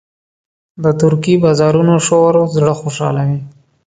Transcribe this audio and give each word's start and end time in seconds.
د 0.83 0.85
ترکي 1.01 1.35
بازارونو 1.43 1.95
شور 2.07 2.33
زړه 2.55 2.73
خوشحالوي. 2.79 3.39